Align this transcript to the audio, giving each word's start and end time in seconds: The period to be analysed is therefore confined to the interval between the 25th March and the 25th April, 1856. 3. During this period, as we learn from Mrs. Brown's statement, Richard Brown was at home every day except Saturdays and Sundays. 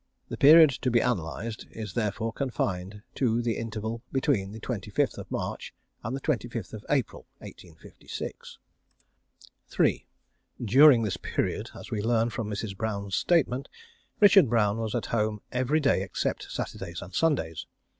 The 0.29 0.35
period 0.37 0.71
to 0.81 0.89
be 0.89 0.99
analysed 0.99 1.67
is 1.69 1.93
therefore 1.93 2.33
confined 2.33 3.03
to 3.13 3.39
the 3.39 3.55
interval 3.55 4.01
between 4.11 4.51
the 4.51 4.59
25th 4.59 5.23
March 5.29 5.75
and 6.03 6.15
the 6.15 6.19
25th 6.19 6.83
April, 6.89 7.27
1856. 7.37 8.57
3. 9.67 10.07
During 10.59 11.03
this 11.03 11.17
period, 11.17 11.69
as 11.75 11.91
we 11.91 12.01
learn 12.01 12.31
from 12.31 12.49
Mrs. 12.49 12.75
Brown's 12.75 13.13
statement, 13.15 13.69
Richard 14.19 14.49
Brown 14.49 14.79
was 14.79 14.95
at 14.95 15.05
home 15.05 15.39
every 15.51 15.79
day 15.79 16.01
except 16.01 16.51
Saturdays 16.51 17.03
and 17.03 17.13
Sundays. 17.13 17.67